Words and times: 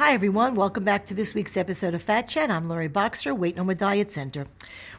Hi, 0.00 0.14
everyone. 0.14 0.54
Welcome 0.54 0.82
back 0.82 1.04
to 1.06 1.14
this 1.14 1.34
week's 1.34 1.58
episode 1.58 1.92
of 1.92 2.00
Fat 2.00 2.26
Chat. 2.26 2.50
I'm 2.50 2.70
Lori 2.70 2.88
Boxer, 2.88 3.34
Weight 3.34 3.54
No 3.54 3.64
More 3.64 3.74
Diet 3.74 4.10
Center. 4.10 4.46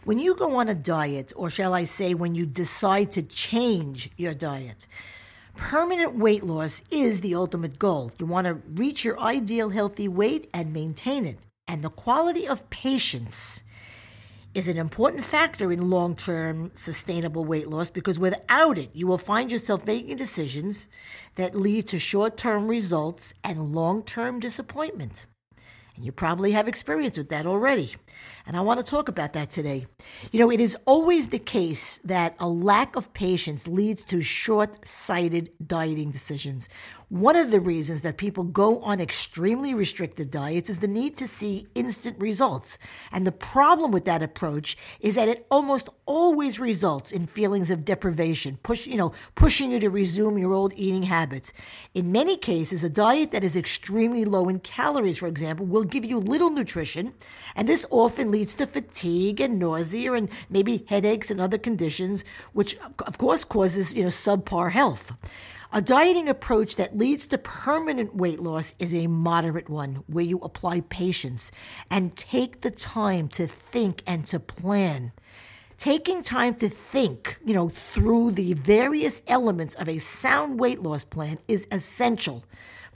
When 0.03 0.19
you 0.19 0.35
go 0.35 0.59
on 0.59 0.69
a 0.69 0.75
diet, 0.75 1.33
or 1.35 1.49
shall 1.49 1.73
I 1.73 1.85
say, 1.85 2.13
when 2.13 2.35
you 2.35 2.45
decide 2.45 3.11
to 3.13 3.23
change 3.23 4.11
your 4.15 4.35
diet, 4.35 4.85
permanent 5.55 6.19
weight 6.19 6.43
loss 6.43 6.83
is 6.91 7.21
the 7.21 7.33
ultimate 7.33 7.79
goal. 7.79 8.11
You 8.19 8.27
want 8.27 8.45
to 8.45 8.61
reach 8.75 9.03
your 9.03 9.19
ideal 9.19 9.71
healthy 9.71 10.07
weight 10.07 10.47
and 10.53 10.71
maintain 10.71 11.25
it. 11.25 11.47
And 11.67 11.81
the 11.81 11.89
quality 11.89 12.47
of 12.47 12.69
patience 12.69 13.63
is 14.53 14.67
an 14.67 14.77
important 14.77 15.23
factor 15.23 15.71
in 15.71 15.89
long 15.89 16.15
term 16.15 16.71
sustainable 16.73 17.45
weight 17.45 17.69
loss 17.69 17.89
because 17.89 18.19
without 18.19 18.77
it, 18.77 18.89
you 18.93 19.07
will 19.07 19.17
find 19.17 19.51
yourself 19.51 19.85
making 19.85 20.17
decisions 20.17 20.87
that 21.35 21.55
lead 21.55 21.87
to 21.87 21.99
short 21.99 22.37
term 22.37 22.67
results 22.67 23.33
and 23.43 23.73
long 23.73 24.03
term 24.03 24.39
disappointment. 24.39 25.25
And 25.95 26.05
you 26.05 26.11
probably 26.11 26.53
have 26.53 26.67
experience 26.67 27.17
with 27.17 27.29
that 27.29 27.45
already. 27.45 27.93
And 28.45 28.57
I 28.57 28.61
want 28.61 28.79
to 28.79 28.85
talk 28.85 29.07
about 29.07 29.33
that 29.33 29.49
today. 29.49 29.87
You 30.31 30.39
know, 30.39 30.51
it 30.51 30.59
is 30.59 30.75
always 30.85 31.27
the 31.27 31.39
case 31.39 31.97
that 31.99 32.35
a 32.39 32.47
lack 32.47 32.95
of 32.95 33.13
patience 33.13 33.67
leads 33.67 34.03
to 34.05 34.21
short 34.21 34.87
sighted 34.87 35.49
dieting 35.65 36.11
decisions. 36.11 36.69
One 37.11 37.35
of 37.35 37.51
the 37.51 37.59
reasons 37.59 38.03
that 38.03 38.15
people 38.15 38.45
go 38.45 38.79
on 38.83 39.01
extremely 39.01 39.73
restricted 39.73 40.31
diets 40.31 40.69
is 40.69 40.79
the 40.79 40.87
need 40.87 41.17
to 41.17 41.27
see 41.27 41.67
instant 41.75 42.15
results. 42.17 42.79
And 43.11 43.27
the 43.27 43.33
problem 43.33 43.91
with 43.91 44.05
that 44.05 44.23
approach 44.23 44.77
is 45.01 45.15
that 45.15 45.27
it 45.27 45.45
almost 45.51 45.89
always 46.05 46.57
results 46.57 47.11
in 47.11 47.27
feelings 47.27 47.69
of 47.69 47.83
deprivation, 47.83 48.59
push, 48.63 48.87
you 48.87 48.95
know, 48.95 49.11
pushing 49.35 49.71
you 49.71 49.79
to 49.81 49.89
resume 49.89 50.37
your 50.37 50.53
old 50.53 50.71
eating 50.77 51.03
habits. 51.03 51.51
In 51.93 52.13
many 52.13 52.37
cases, 52.37 52.81
a 52.81 52.89
diet 52.89 53.31
that 53.31 53.43
is 53.43 53.57
extremely 53.57 54.23
low 54.23 54.47
in 54.47 54.59
calories, 54.59 55.17
for 55.17 55.27
example, 55.27 55.65
will 55.65 55.83
give 55.83 56.05
you 56.05 56.17
little 56.17 56.49
nutrition, 56.49 57.11
and 57.57 57.67
this 57.67 57.85
often 57.89 58.31
leads 58.31 58.53
to 58.53 58.65
fatigue 58.65 59.41
and 59.41 59.59
nausea 59.59 60.13
and 60.13 60.29
maybe 60.49 60.85
headaches 60.87 61.29
and 61.29 61.41
other 61.41 61.57
conditions, 61.57 62.23
which 62.53 62.77
of 63.05 63.17
course 63.17 63.43
causes, 63.43 63.93
you 63.93 64.03
know, 64.03 64.07
subpar 64.07 64.71
health. 64.71 65.11
A 65.73 65.81
dieting 65.81 66.27
approach 66.27 66.75
that 66.75 66.97
leads 66.97 67.25
to 67.27 67.37
permanent 67.37 68.13
weight 68.13 68.41
loss 68.41 68.75
is 68.77 68.93
a 68.93 69.07
moderate 69.07 69.69
one 69.69 70.03
where 70.07 70.25
you 70.25 70.39
apply 70.39 70.81
patience 70.81 71.49
and 71.89 72.13
take 72.17 72.59
the 72.59 72.71
time 72.71 73.29
to 73.29 73.47
think 73.47 74.03
and 74.05 74.25
to 74.25 74.37
plan. 74.37 75.13
Taking 75.77 76.23
time 76.23 76.55
to 76.55 76.67
think, 76.67 77.39
you 77.45 77.53
know, 77.53 77.69
through 77.69 78.31
the 78.31 78.53
various 78.53 79.21
elements 79.29 79.73
of 79.75 79.87
a 79.87 79.97
sound 79.97 80.59
weight 80.59 80.83
loss 80.83 81.05
plan 81.05 81.37
is 81.47 81.69
essential 81.71 82.43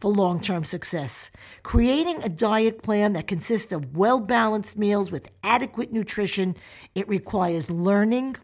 for 0.01 0.11
long 0.11 0.41
term 0.41 0.65
success. 0.65 1.31
Creating 1.63 2.21
a 2.23 2.29
diet 2.29 2.83
plan 2.83 3.13
that 3.13 3.25
consists 3.25 3.71
of 3.71 3.95
well 3.95 4.19
balanced 4.19 4.77
meals 4.77 5.11
with 5.11 5.31
adequate 5.45 5.93
nutrition, 5.93 6.57
it 6.93 7.07
requires 7.07 7.71
learning, 7.71 8.35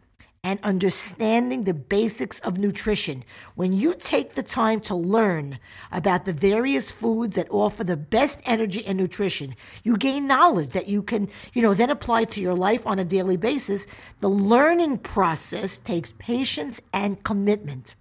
and 0.44 0.58
understanding 0.64 1.62
the 1.62 1.72
basics 1.72 2.40
of 2.40 2.58
nutrition. 2.58 3.22
When 3.54 3.72
you 3.72 3.94
take 3.94 4.32
the 4.32 4.42
time 4.42 4.80
to 4.80 4.94
learn 4.96 5.60
about 5.92 6.24
the 6.24 6.32
various 6.32 6.90
foods 6.90 7.36
that 7.36 7.48
offer 7.48 7.84
the 7.84 7.96
best 7.96 8.40
energy 8.44 8.84
and 8.84 8.98
nutrition, 8.98 9.54
you 9.84 9.96
gain 9.96 10.26
knowledge 10.26 10.70
that 10.70 10.88
you 10.88 11.00
can, 11.00 11.28
you 11.52 11.62
know, 11.62 11.74
then 11.74 11.90
apply 11.90 12.24
to 12.24 12.40
your 12.40 12.54
life 12.54 12.84
on 12.88 12.98
a 12.98 13.04
daily 13.04 13.36
basis. 13.36 13.86
The 14.18 14.28
learning 14.28 14.98
process 14.98 15.78
takes 15.78 16.12
patience 16.18 16.80
and 16.92 17.22
commitment. 17.22 17.94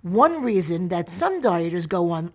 One 0.00 0.42
reason 0.42 0.88
that 0.88 1.10
some 1.10 1.42
dieters 1.42 1.86
go 1.86 2.10
on 2.10 2.32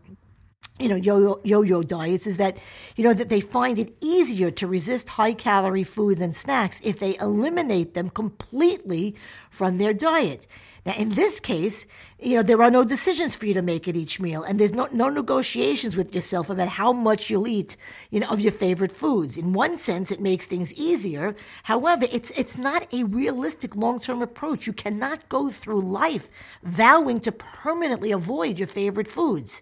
you 0.79 0.87
know, 0.89 0.95
yo 0.95 1.39
yo 1.43 1.83
diets 1.83 2.27
is 2.27 2.37
that, 2.37 2.57
you 2.95 3.03
know, 3.03 3.13
that 3.13 3.29
they 3.29 3.41
find 3.41 3.79
it 3.79 3.95
easier 4.01 4.51
to 4.51 4.67
resist 4.67 5.09
high 5.09 5.33
calorie 5.33 5.83
food 5.83 6.19
than 6.19 6.33
snacks 6.33 6.79
if 6.83 6.99
they 6.99 7.17
eliminate 7.17 7.93
them 7.93 8.09
completely 8.09 9.15
from 9.49 9.77
their 9.77 9.93
diet. 9.93 10.47
Now, 10.87 10.93
in 10.93 11.15
this 11.15 11.41
case, 11.41 11.85
you 12.17 12.35
know, 12.35 12.43
there 12.43 12.63
are 12.63 12.71
no 12.71 12.85
decisions 12.85 13.35
for 13.35 13.45
you 13.45 13.53
to 13.55 13.61
make 13.61 13.89
at 13.89 13.97
each 13.97 14.21
meal, 14.21 14.43
and 14.43 14.57
there's 14.57 14.71
no, 14.71 14.87
no 14.93 15.09
negotiations 15.09 15.97
with 15.97 16.15
yourself 16.15 16.49
about 16.49 16.69
how 16.69 16.93
much 16.93 17.29
you'll 17.29 17.45
eat, 17.45 17.75
you 18.09 18.21
know, 18.21 18.29
of 18.29 18.39
your 18.39 18.53
favorite 18.53 18.93
foods. 18.93 19.37
In 19.37 19.51
one 19.51 19.75
sense, 19.75 20.11
it 20.11 20.21
makes 20.21 20.47
things 20.47 20.73
easier. 20.75 21.35
However, 21.63 22.05
it's, 22.09 22.31
it's 22.39 22.57
not 22.57 22.87
a 22.93 23.03
realistic 23.03 23.75
long-term 23.75 24.21
approach. 24.21 24.65
You 24.65 24.71
cannot 24.71 25.27
go 25.27 25.49
through 25.49 25.81
life 25.81 26.29
vowing 26.63 27.19
to 27.19 27.33
permanently 27.33 28.13
avoid 28.13 28.57
your 28.57 28.67
favorite 28.69 29.09
foods. 29.09 29.61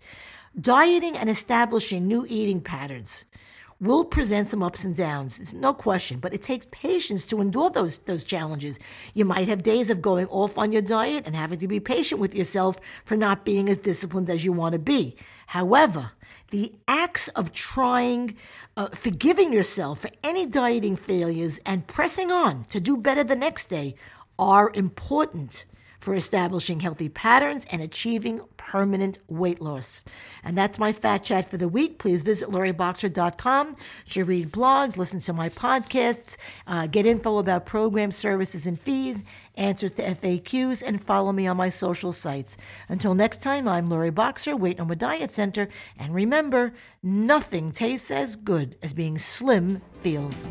Dieting 0.60 1.18
and 1.18 1.30
establishing 1.30 2.08
new 2.08 2.26
eating 2.30 2.62
patterns 2.62 3.26
will 3.82 4.06
present 4.06 4.48
some 4.48 4.64
ups 4.64 4.86
and 4.86 4.96
downs. 4.96 5.38
It's 5.38 5.52
no 5.52 5.74
question, 5.74 6.20
but 6.20 6.34
it 6.34 6.42
takes 6.42 6.66
patience 6.72 7.26
to 7.28 7.42
endure 7.42 7.70
those 7.70 7.98
those 7.98 8.24
challenges. 8.24 8.80
You 9.14 9.26
might 9.26 9.50
have 9.50 9.64
days 9.64 9.90
of 9.90 10.02
going 10.02 10.28
off 10.28 10.58
on 10.58 10.72
your 10.72 10.82
diet 10.82 11.24
and 11.26 11.36
having 11.36 11.60
to 11.60 11.68
be 11.68 11.82
patient 11.82 12.22
with 12.22 12.34
yourself 12.34 12.80
for 13.04 13.18
not 13.18 13.44
being 13.44 13.68
as 13.68 13.80
disciplined 13.80 14.30
as 14.30 14.46
you 14.46 14.54
want 14.54 14.72
to 14.74 14.80
be. 14.80 15.18
However, 15.48 16.14
the 16.52 16.74
acts 16.88 17.28
of 17.30 17.52
trying, 17.52 18.38
uh, 18.78 18.88
forgiving 18.90 19.52
yourself 19.52 20.00
for 20.00 20.12
any 20.24 20.46
dieting 20.46 20.96
failures 20.96 21.60
and 21.66 21.86
pressing 21.86 22.32
on 22.32 22.64
to 22.66 22.80
do 22.80 22.96
better 22.96 23.26
the 23.26 23.36
next 23.36 23.66
day 23.66 23.96
are 24.40 24.72
important 24.74 25.66
for 26.06 26.14
establishing 26.14 26.82
healthy 26.82 27.10
patterns 27.10 27.66
and 27.72 27.82
achieving 27.82 28.40
permanent 28.58 29.18
weight 29.28 29.60
loss. 29.60 30.04
And 30.44 30.56
that's 30.56 30.78
my 30.78 30.92
fat 30.92 31.24
chat 31.24 31.50
for 31.50 31.58
the 31.58 31.68
week. 31.68 31.98
Please 31.98 32.22
visit 32.22 32.48
loriboxer.com 32.50 33.76
to 34.12 34.24
read 34.24 34.52
blogs, 34.52 35.00
listen 35.00 35.20
to 35.22 35.34
my 35.34 35.50
podcasts, 35.50 36.38
uh, 36.68 36.86
get 36.86 37.08
info 37.08 37.40
about 37.40 37.66
program 37.66 38.12
services 38.12 38.68
and 38.68 38.80
fees, 38.80 39.24
answers 39.56 39.94
to 39.94 40.04
FAQs, 40.04 40.84
and 40.86 41.04
follow 41.04 41.32
me 41.32 41.48
on 41.48 41.58
my 41.58 41.70
social 41.70 42.12
sites. 42.12 42.56
Until 42.88 43.16
next 43.16 43.42
time, 43.42 43.68
I'm 43.68 43.88
Lori 43.88 44.12
Boxer, 44.12 44.56
Weight 44.56 44.78
No 44.78 44.86
More 44.86 44.94
Diet 44.94 45.32
Center, 45.32 45.70
and 45.98 46.14
remember, 46.14 46.74
nothing 47.02 47.72
tastes 47.72 48.12
as 48.12 48.36
good 48.36 48.76
as 48.84 48.94
being 48.94 49.18
slim 49.18 49.82
feels. 50.02 50.46